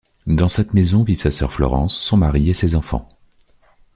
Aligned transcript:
Dans 0.25 0.47
cette 0.47 0.73
maison 0.73 1.03
vivent 1.03 1.21
sa 1.21 1.29
sœur 1.29 1.51
Florence, 1.53 1.95
son 1.95 2.17
mari 2.17 2.49
et 2.49 2.55
ses 2.55 2.73
enfants. 2.75 3.07